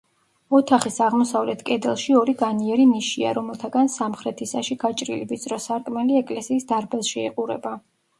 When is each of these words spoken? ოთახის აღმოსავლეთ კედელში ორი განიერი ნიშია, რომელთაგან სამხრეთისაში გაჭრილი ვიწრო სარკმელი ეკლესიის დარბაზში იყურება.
ოთახის 0.59 0.95
აღმოსავლეთ 1.07 1.59
კედელში 1.65 2.15
ორი 2.21 2.33
განიერი 2.39 2.87
ნიშია, 2.91 3.33
რომელთაგან 3.39 3.91
სამხრეთისაში 3.97 4.77
გაჭრილი 4.85 5.27
ვიწრო 5.33 5.61
სარკმელი 5.67 6.17
ეკლესიის 6.23 6.67
დარბაზში 6.73 7.23
იყურება. 7.27 7.75